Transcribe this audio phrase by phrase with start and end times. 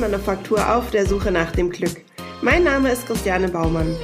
[0.00, 2.02] Holzmanufaktur auf der Suche nach dem Glück.
[2.40, 3.94] Mein Name ist Christiane Baumann.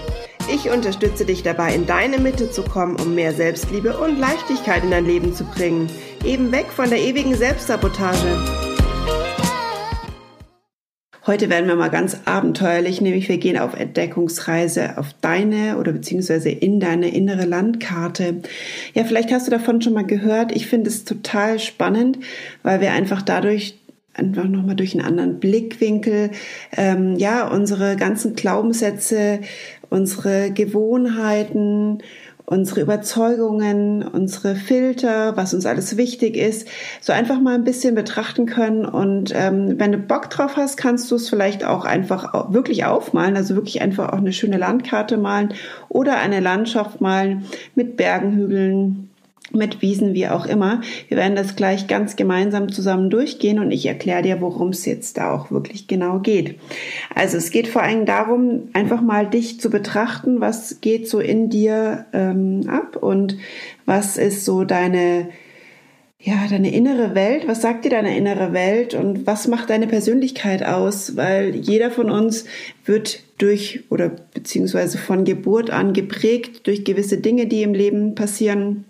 [0.52, 4.90] Ich unterstütze dich dabei, in deine Mitte zu kommen, um mehr Selbstliebe und Leichtigkeit in
[4.90, 5.88] dein Leben zu bringen.
[6.22, 8.28] Eben weg von der ewigen Selbstsabotage.
[11.26, 16.50] Heute werden wir mal ganz abenteuerlich, nämlich wir gehen auf Entdeckungsreise auf deine oder beziehungsweise
[16.50, 18.42] in deine innere Landkarte.
[18.92, 20.54] Ja, vielleicht hast du davon schon mal gehört.
[20.54, 22.18] Ich finde es total spannend,
[22.62, 23.78] weil wir einfach dadurch
[24.16, 26.30] einfach nochmal durch einen anderen Blickwinkel,
[26.76, 29.40] ähm, ja, unsere ganzen Glaubenssätze,
[29.90, 31.98] unsere Gewohnheiten,
[32.46, 36.68] unsere Überzeugungen, unsere Filter, was uns alles wichtig ist,
[37.00, 38.86] so einfach mal ein bisschen betrachten können.
[38.86, 43.36] Und ähm, wenn du Bock drauf hast, kannst du es vielleicht auch einfach wirklich aufmalen,
[43.36, 45.54] also wirklich einfach auch eine schöne Landkarte malen
[45.88, 49.10] oder eine Landschaft malen mit Bergen, Hügeln,
[49.52, 50.80] mit Wiesen, wie auch immer.
[51.08, 55.18] Wir werden das gleich ganz gemeinsam zusammen durchgehen und ich erkläre dir, worum es jetzt
[55.18, 56.58] da auch wirklich genau geht.
[57.14, 61.48] Also es geht vor allem darum, einfach mal dich zu betrachten, was geht so in
[61.48, 63.36] dir ähm, ab und
[63.84, 65.28] was ist so deine
[66.18, 70.64] ja, deine innere Welt, was sagt dir deine innere Welt und was macht deine Persönlichkeit
[70.64, 71.14] aus?
[71.14, 72.46] Weil jeder von uns
[72.84, 78.86] wird durch oder beziehungsweise von Geburt an geprägt durch gewisse Dinge, die im Leben passieren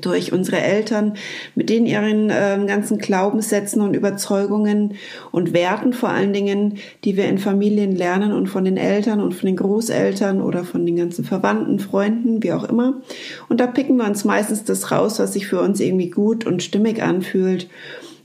[0.00, 1.14] durch unsere Eltern
[1.54, 4.94] mit den ihren äh, ganzen Glaubenssätzen und Überzeugungen
[5.32, 9.32] und Werten vor allen Dingen, die wir in Familien lernen und von den Eltern und
[9.34, 13.00] von den Großeltern oder von den ganzen Verwandten, Freunden, wie auch immer.
[13.48, 16.62] Und da picken wir uns meistens das raus, was sich für uns irgendwie gut und
[16.62, 17.68] stimmig anfühlt.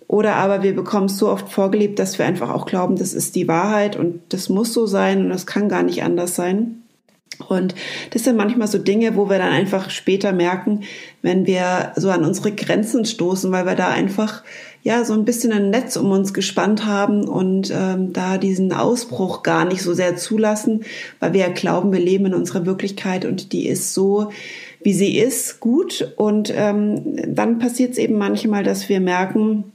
[0.07, 3.35] Oder aber wir bekommen es so oft vorgelebt, dass wir einfach auch glauben, das ist
[3.35, 6.82] die Wahrheit und das muss so sein und das kann gar nicht anders sein.
[7.47, 7.75] Und
[8.11, 10.81] das sind manchmal so Dinge, wo wir dann einfach später merken,
[11.21, 14.43] wenn wir so an unsere Grenzen stoßen, weil wir da einfach
[14.83, 19.43] ja so ein bisschen ein Netz um uns gespannt haben und ähm, da diesen Ausbruch
[19.43, 20.83] gar nicht so sehr zulassen,
[21.19, 24.29] weil wir ja glauben, wir leben in unserer Wirklichkeit und die ist so,
[24.83, 26.13] wie sie ist, gut.
[26.17, 29.72] Und ähm, dann passiert es eben manchmal, dass wir merken,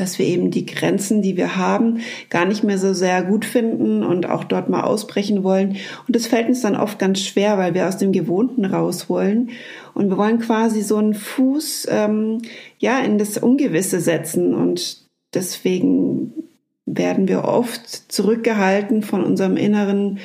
[0.00, 1.98] dass wir eben die Grenzen, die wir haben,
[2.30, 5.76] gar nicht mehr so sehr gut finden und auch dort mal ausbrechen wollen.
[6.06, 9.50] Und das fällt uns dann oft ganz schwer, weil wir aus dem Gewohnten raus wollen.
[9.94, 12.42] Und wir wollen quasi so einen Fuß ähm,
[12.78, 14.54] ja in das Ungewisse setzen.
[14.54, 15.02] Und
[15.34, 16.32] deswegen
[16.86, 20.18] werden wir oft zurückgehalten von unserem inneren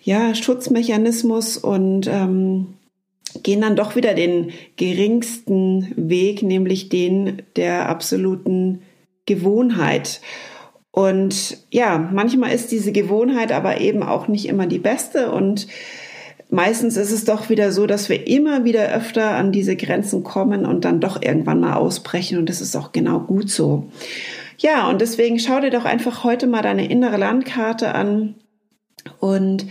[0.00, 2.74] ja, Schutzmechanismus und ähm,
[3.42, 8.82] gehen dann doch wieder den geringsten Weg, nämlich den der absoluten
[9.26, 10.20] Gewohnheit.
[10.90, 15.66] Und ja, manchmal ist diese Gewohnheit aber eben auch nicht immer die beste und
[16.50, 20.66] meistens ist es doch wieder so, dass wir immer wieder öfter an diese Grenzen kommen
[20.66, 23.90] und dann doch irgendwann mal ausbrechen und das ist auch genau gut so.
[24.58, 28.34] Ja, und deswegen schau dir doch einfach heute mal deine innere Landkarte an
[29.18, 29.66] und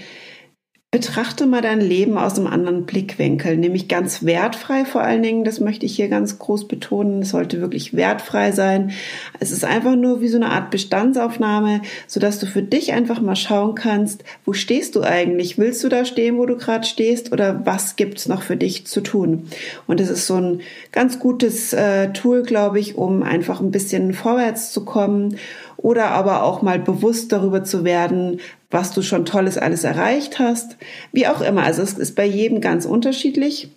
[0.93, 5.45] Betrachte mal dein Leben aus einem anderen Blickwinkel, nämlich ganz wertfrei vor allen Dingen.
[5.45, 7.21] Das möchte ich hier ganz groß betonen.
[7.21, 8.91] Es sollte wirklich wertfrei sein.
[9.39, 13.37] Es ist einfach nur wie so eine Art Bestandsaufnahme, sodass du für dich einfach mal
[13.37, 15.57] schauen kannst, wo stehst du eigentlich?
[15.57, 17.31] Willst du da stehen, wo du gerade stehst?
[17.31, 19.47] Oder was gibt's noch für dich zu tun?
[19.87, 20.59] Und es ist so ein
[20.91, 25.37] ganz gutes äh, Tool, glaube ich, um einfach ein bisschen vorwärts zu kommen
[25.77, 28.39] oder aber auch mal bewusst darüber zu werden,
[28.71, 30.77] was du schon Tolles alles erreicht hast.
[31.11, 31.63] Wie auch immer.
[31.63, 33.69] Also es ist bei jedem ganz unterschiedlich,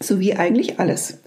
[0.00, 1.20] so wie eigentlich alles.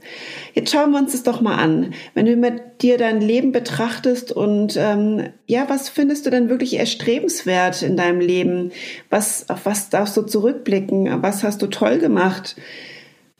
[0.53, 1.93] Jetzt schauen wir uns das doch mal an.
[2.13, 6.77] Wenn du mit dir dein Leben betrachtest und ähm, ja, was findest du denn wirklich
[6.77, 8.71] erstrebenswert in deinem Leben?
[9.09, 11.23] Was, auf was darfst du zurückblicken?
[11.23, 12.55] Was hast du toll gemacht?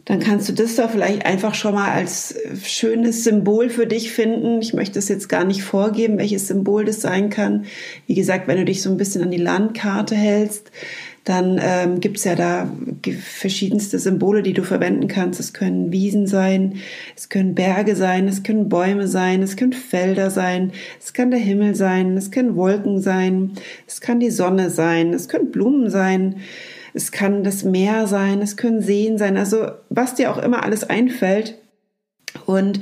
[0.10, 4.60] Dann kannst du das da vielleicht einfach schon mal als schönes Symbol für dich finden.
[4.60, 7.66] Ich möchte es jetzt gar nicht vorgeben, welches Symbol das sein kann.
[8.08, 10.72] Wie gesagt, wenn du dich so ein bisschen an die Landkarte hältst,
[11.26, 12.72] dann ähm, gibt es ja da
[13.22, 15.40] verschiedenste Symbole, die du verwenden kannst.
[15.40, 16.78] Es können Wiesen sein,
[17.16, 21.40] es können Berge sein, es können Bäume sein, es können Felder sein, es kann der
[21.40, 23.52] Himmel sein, es können Wolken sein,
[23.86, 26.38] es kann die Sonne sein, es können Blumen sein
[26.94, 30.84] es kann das Meer sein, es können Seen sein, also was dir auch immer alles
[30.84, 31.58] einfällt.
[32.46, 32.80] Und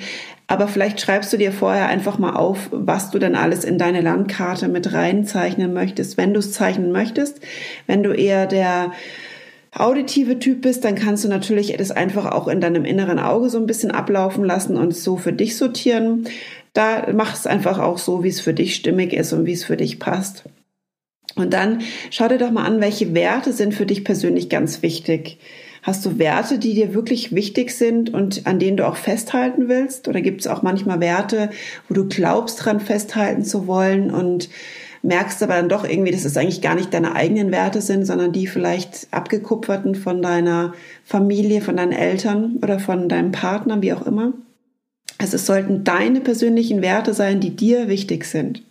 [0.47, 3.99] aber vielleicht schreibst du dir vorher einfach mal auf, was du dann alles in deine
[3.99, 7.41] Landkarte mit reinzeichnen möchtest, wenn du es zeichnen möchtest.
[7.85, 8.93] Wenn du eher der
[9.73, 13.57] auditive Typ bist, dann kannst du natürlich das einfach auch in deinem inneren Auge so
[13.57, 16.27] ein bisschen ablaufen lassen und so für dich sortieren.
[16.73, 19.65] Da mach es einfach auch so, wie es für dich stimmig ist und wie es
[19.65, 20.45] für dich passt.
[21.37, 25.37] Und dann schau dir doch mal an, welche Werte sind für dich persönlich ganz wichtig.
[25.83, 30.07] Hast du Werte, die dir wirklich wichtig sind und an denen du auch festhalten willst?
[30.07, 31.49] Oder gibt es auch manchmal Werte,
[31.87, 34.49] wo du glaubst, dran festhalten zu wollen und
[35.01, 38.33] merkst aber dann doch irgendwie, dass es eigentlich gar nicht deine eigenen Werte sind, sondern
[38.33, 40.73] die vielleicht abgekupferten von deiner
[41.05, 44.33] Familie, von deinen Eltern oder von deinem Partner, wie auch immer.
[45.19, 48.63] Also es sollten deine persönlichen Werte sein, die dir wichtig sind.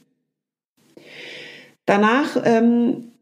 [1.86, 3.12] Danach, ähm,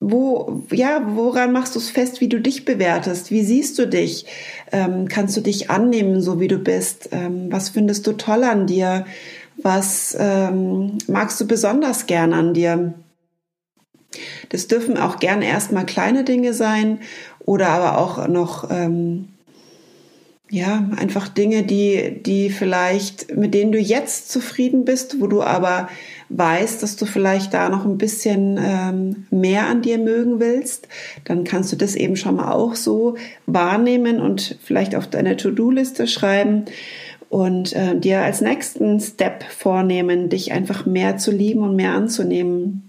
[0.00, 3.30] wo, ja, woran machst du es fest, wie du dich bewertest?
[3.30, 4.26] Wie siehst du dich?
[4.70, 7.08] Ähm, kannst du dich annehmen, so wie du bist?
[7.12, 9.06] Ähm, was findest du toll an dir?
[9.56, 12.94] Was ähm, magst du besonders gern an dir?
[14.50, 17.00] Das dürfen auch gern erstmal kleine Dinge sein
[17.40, 19.28] oder aber auch noch ähm,
[20.54, 25.88] ja, einfach Dinge, die, die vielleicht, mit denen du jetzt zufrieden bist, wo du aber
[26.28, 30.86] weißt, dass du vielleicht da noch ein bisschen ähm, mehr an dir mögen willst,
[31.24, 33.16] dann kannst du das eben schon mal auch so
[33.46, 36.66] wahrnehmen und vielleicht auf deine To-Do-Liste schreiben
[37.30, 42.83] und äh, dir als nächsten Step vornehmen, dich einfach mehr zu lieben und mehr anzunehmen.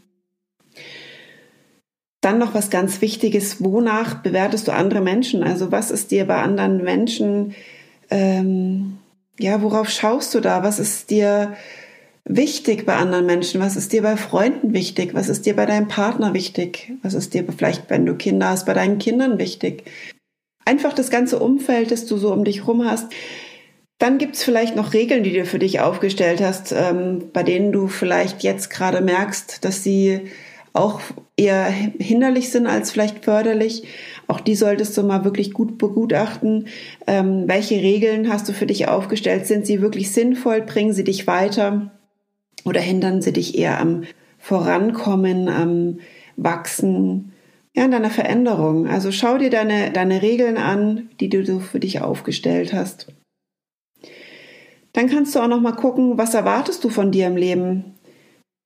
[2.25, 5.43] Dann noch was ganz Wichtiges, wonach bewertest du andere Menschen?
[5.43, 7.53] Also was ist dir bei anderen Menschen,
[8.09, 8.97] ähm,
[9.37, 10.63] ja, worauf schaust du da?
[10.63, 11.55] Was ist dir
[12.23, 13.61] wichtig bei anderen Menschen?
[13.61, 15.13] Was ist dir bei Freunden wichtig?
[15.13, 16.93] Was ist dir bei deinem Partner wichtig?
[17.03, 19.83] Was ist dir vielleicht, wenn du Kinder hast, bei deinen Kindern wichtig?
[20.65, 23.05] Einfach das ganze Umfeld, das du so um dich rum hast.
[23.99, 27.71] Dann gibt es vielleicht noch Regeln, die du für dich aufgestellt hast, ähm, bei denen
[27.71, 30.31] du vielleicht jetzt gerade merkst, dass sie
[30.75, 30.99] auch
[31.37, 33.83] eher hinderlich sind als vielleicht förderlich.
[34.27, 36.67] Auch die solltest du mal wirklich gut begutachten.
[37.07, 39.47] Ähm, welche Regeln hast du für dich aufgestellt?
[39.47, 40.61] Sind sie wirklich sinnvoll?
[40.61, 41.91] Bringen sie dich weiter?
[42.65, 44.03] Oder hindern sie dich eher am
[44.37, 45.99] Vorankommen, am
[46.35, 47.31] Wachsen,
[47.75, 48.87] ja, in deiner Veränderung?
[48.87, 53.07] Also schau dir deine, deine Regeln an, die du für dich aufgestellt hast.
[54.93, 57.95] Dann kannst du auch noch mal gucken, was erwartest du von dir im Leben?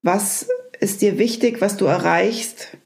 [0.02, 0.48] Was
[0.80, 2.78] ist dir wichtig, was du erreichst?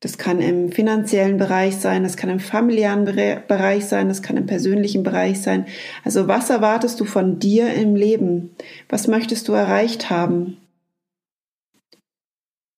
[0.00, 4.46] Das kann im finanziellen Bereich sein, das kann im familiären Bereich sein, das kann im
[4.46, 5.66] persönlichen Bereich sein.
[6.04, 8.56] Also was erwartest du von dir im Leben?
[8.88, 10.56] Was möchtest du erreicht haben?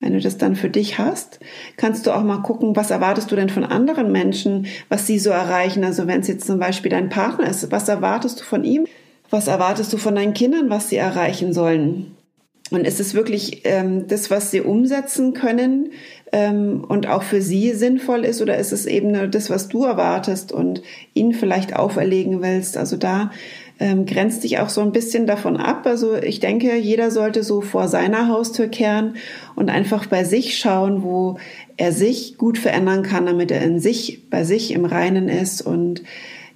[0.00, 1.40] Wenn du das dann für dich hast,
[1.79, 5.31] kannst du auch mal gucken, was erwartest du denn von anderen Menschen, was sie so
[5.31, 5.82] erreichen.
[5.82, 8.87] Also wenn es jetzt zum Beispiel dein Partner ist, was erwartest du von ihm?
[9.31, 12.13] Was erwartest du von deinen Kindern, was sie erreichen sollen?
[12.70, 15.90] Und ist es wirklich ähm, das, was sie umsetzen können
[16.32, 19.84] ähm, und auch für sie sinnvoll ist, oder ist es eben nur das, was du
[19.84, 20.82] erwartest und
[21.12, 22.78] ihnen vielleicht auferlegen willst?
[22.78, 23.31] Also da
[23.81, 25.87] ähm, grenzt dich auch so ein bisschen davon ab.
[25.87, 29.16] Also ich denke, jeder sollte so vor seiner Haustür kehren
[29.56, 31.37] und einfach bei sich schauen, wo
[31.76, 36.02] er sich gut verändern kann, damit er in sich, bei sich im Reinen ist und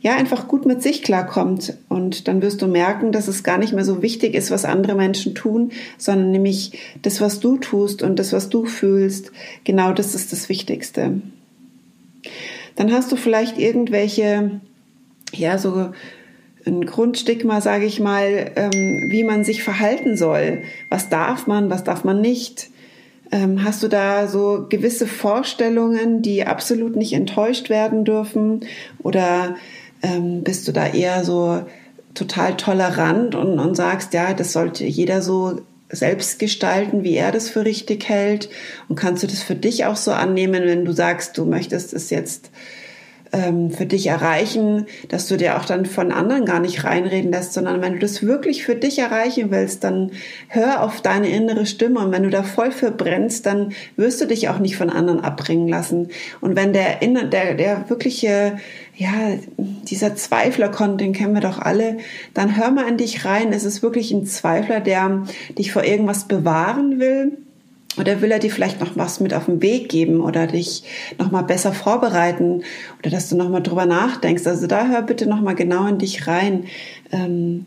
[0.00, 1.74] ja, einfach gut mit sich klarkommt.
[1.88, 4.94] Und dann wirst du merken, dass es gar nicht mehr so wichtig ist, was andere
[4.94, 9.32] Menschen tun, sondern nämlich das, was du tust und das, was du fühlst,
[9.64, 11.20] genau das ist das Wichtigste.
[12.76, 14.60] Dann hast du vielleicht irgendwelche,
[15.32, 15.90] ja, so
[16.64, 20.62] ein Grundstigma, sage ich mal, ähm, wie man sich verhalten soll.
[20.90, 22.70] Was darf man, was darf man nicht?
[23.32, 28.60] Ähm, hast du da so gewisse Vorstellungen, die absolut nicht enttäuscht werden dürfen?
[29.02, 29.56] Oder
[30.02, 31.62] ähm, bist du da eher so
[32.14, 35.60] total tolerant und, und sagst, ja, das sollte jeder so
[35.90, 38.50] selbst gestalten, wie er das für richtig hält?
[38.88, 42.10] Und kannst du das für dich auch so annehmen, wenn du sagst, du möchtest es
[42.10, 42.50] jetzt
[43.32, 47.52] ähm, für dich erreichen, dass du dir auch dann von anderen gar nicht reinreden lässt,
[47.52, 50.12] sondern wenn du das wirklich für dich erreichen willst, dann
[50.48, 54.26] hör auf deine innere Stimme und wenn du da voll für brennst, dann wirst du
[54.26, 56.08] dich auch nicht von anderen abbringen lassen.
[56.40, 58.58] Und wenn der, der, der wirkliche
[58.98, 59.12] ja,
[59.56, 61.98] dieser Zweifler kommt, den kennen wir doch alle,
[62.34, 63.52] dann hör mal in dich rein.
[63.52, 65.22] Es ist wirklich ein Zweifler, der
[65.56, 67.38] dich vor irgendwas bewahren will.
[67.98, 70.84] Oder will er dir vielleicht noch was mit auf den Weg geben oder dich
[71.18, 72.62] noch mal besser vorbereiten
[72.98, 74.46] oder dass du noch mal drüber nachdenkst.
[74.46, 76.64] Also da hör bitte noch mal genau in dich rein.
[77.12, 77.66] Ähm,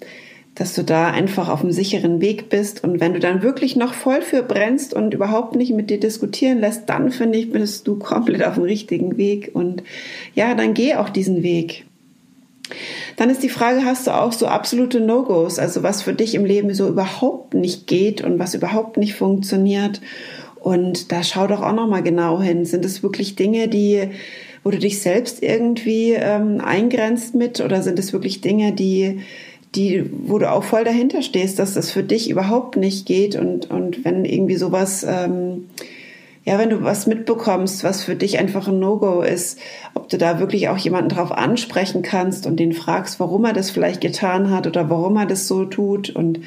[0.55, 2.83] dass du da einfach auf einem sicheren Weg bist.
[2.83, 6.59] Und wenn du dann wirklich noch voll für brennst und überhaupt nicht mit dir diskutieren
[6.59, 9.51] lässt, dann finde ich, bist du komplett auf dem richtigen Weg.
[9.53, 9.81] Und
[10.35, 11.85] ja, dann geh auch diesen Weg.
[13.18, 16.46] Dann ist die Frage, hast du auch so absolute No-Gos, also was für dich im
[16.46, 20.01] Leben so überhaupt nicht geht und was überhaupt nicht funktioniert?
[20.60, 22.66] Und da schau doch auch noch mal genau hin.
[22.66, 24.10] Sind es wirklich Dinge, die,
[24.63, 29.22] wo du dich selbst irgendwie ähm, eingrenzt mit, oder sind es wirklich Dinge, die
[29.75, 33.70] die, wo du auch voll dahinter stehst, dass das für dich überhaupt nicht geht und,
[33.70, 35.70] und wenn irgendwie sowas, ähm,
[36.43, 39.60] ja, wenn du was mitbekommst, was für dich einfach ein No-Go ist,
[39.93, 43.69] ob du da wirklich auch jemanden drauf ansprechen kannst und den fragst, warum er das
[43.69, 46.39] vielleicht getan hat oder warum er das so tut und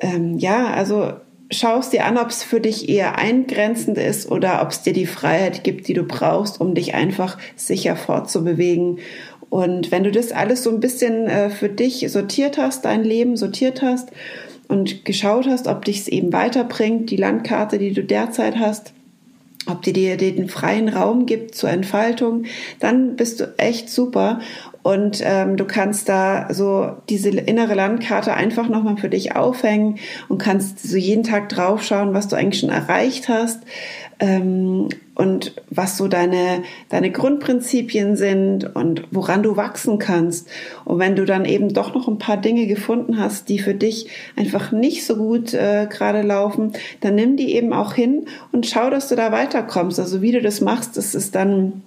[0.00, 1.12] ähm, ja, also
[1.50, 5.06] schaust dir an, ob es für dich eher eingrenzend ist oder ob es dir die
[5.06, 8.98] Freiheit gibt, die du brauchst, um dich einfach sicher fortzubewegen.
[9.48, 13.36] Und wenn du das alles so ein bisschen äh, für dich sortiert hast, dein Leben
[13.36, 14.10] sortiert hast
[14.68, 18.92] und geschaut hast, ob dich es eben weiterbringt, die Landkarte, die du derzeit hast,
[19.66, 22.44] ob die dir den freien Raum gibt zur Entfaltung,
[22.80, 24.40] dann bist du echt super.
[24.82, 30.38] Und ähm, du kannst da so diese innere Landkarte einfach nochmal für dich aufhängen und
[30.38, 33.62] kannst so jeden Tag draufschauen, was du eigentlich schon erreicht hast
[34.18, 40.48] ähm, und was so deine, deine Grundprinzipien sind und woran du wachsen kannst.
[40.84, 44.08] Und wenn du dann eben doch noch ein paar Dinge gefunden hast, die für dich
[44.36, 48.90] einfach nicht so gut äh, gerade laufen, dann nimm die eben auch hin und schau,
[48.90, 49.98] dass du da weiterkommst.
[49.98, 51.82] Also wie du das machst, das ist dann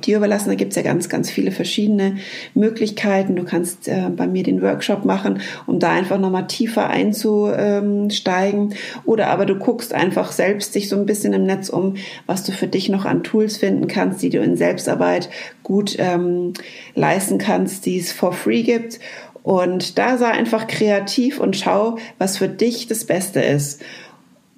[0.00, 0.48] dir überlassen.
[0.48, 2.16] Da gibt's ja ganz, ganz viele verschiedene
[2.54, 3.36] Möglichkeiten.
[3.36, 8.74] Du kannst äh, bei mir den Workshop machen, um da einfach nochmal tiefer einzusteigen.
[9.04, 11.96] Oder aber du guckst einfach selbst dich so ein bisschen im Netz um,
[12.26, 15.30] was du für dich noch an Tools finden kannst, die du in Selbstarbeit
[15.62, 16.52] gut ähm,
[16.94, 19.00] leisten kannst, die es for free gibt.
[19.42, 23.82] Und da sei einfach kreativ und schau, was für dich das Beste ist.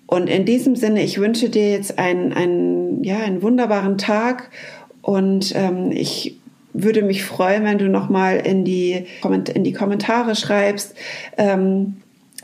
[0.06, 4.50] Und in diesem Sinne, ich wünsche dir jetzt einen, einen, ja, einen wunderbaren Tag
[5.06, 6.36] und ähm, ich
[6.72, 9.06] würde mich freuen, wenn du nochmal in die,
[9.54, 10.96] in die Kommentare schreibst,
[11.36, 11.98] ähm,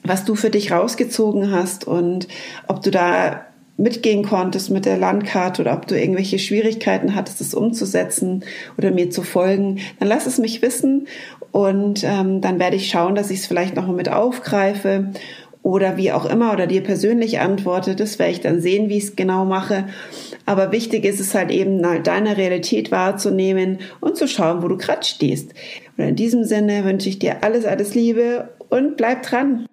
[0.04, 2.28] was du für dich rausgezogen hast und
[2.69, 3.47] ob du da
[3.78, 8.45] mitgehen konntest mit der Landkarte oder ob du irgendwelche Schwierigkeiten hattest, es umzusetzen
[8.78, 11.09] oder mir zu folgen, dann lass es mich wissen
[11.50, 15.11] und ähm, dann werde ich schauen, dass ich es vielleicht noch mal mit aufgreife
[15.62, 17.95] oder wie auch immer oder dir persönlich antworte.
[17.95, 19.87] Das werde ich dann sehen, wie ich es genau mache.
[20.45, 24.76] Aber wichtig ist es halt eben, halt deine Realität wahrzunehmen und zu schauen, wo du
[24.76, 25.54] gerade stehst.
[25.97, 29.66] Und in diesem Sinne wünsche ich dir alles, alles Liebe und bleib dran.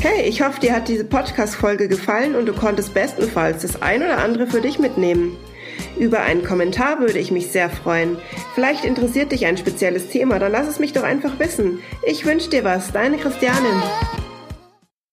[0.00, 4.18] Hey, ich hoffe, dir hat diese Podcast-Folge gefallen und du konntest bestenfalls das ein oder
[4.18, 5.34] andere für dich mitnehmen.
[5.98, 8.18] Über einen Kommentar würde ich mich sehr freuen.
[8.54, 11.80] Vielleicht interessiert dich ein spezielles Thema, dann lass es mich doch einfach wissen.
[12.02, 13.82] Ich wünsche dir was, deine Christianin.